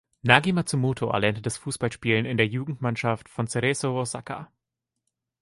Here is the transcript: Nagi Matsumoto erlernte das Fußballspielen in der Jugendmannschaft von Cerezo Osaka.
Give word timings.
Nagi 0.23 0.51
Matsumoto 0.51 1.09
erlernte 1.11 1.43
das 1.43 1.57
Fußballspielen 1.57 2.25
in 2.25 2.35
der 2.37 2.47
Jugendmannschaft 2.47 3.29
von 3.29 3.45
Cerezo 3.45 3.91
Osaka. 3.99 4.51